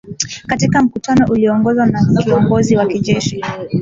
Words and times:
katika 0.47 0.81
mkutano 0.83 1.25
ulioongozwa 1.31 1.85
na 1.85 2.21
kiongozi 2.23 2.75
wa 2.77 2.85
kijeshi 2.87 3.41